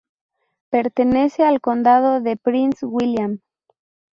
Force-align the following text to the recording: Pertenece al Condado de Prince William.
Pertenece 0.71 1.43
al 1.43 1.61
Condado 1.61 2.21
de 2.21 2.35
Prince 2.35 2.87
William. 2.87 3.37